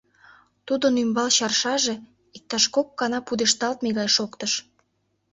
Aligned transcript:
Тудын 0.67 0.93
ӱмбал 1.03 1.29
чарШаже 1.37 1.95
иктаж 2.37 2.63
кок 2.75 2.87
гана 2.99 3.19
пудешталтме 3.27 3.89
гай 3.99 4.09
шоктыш. 4.15 4.53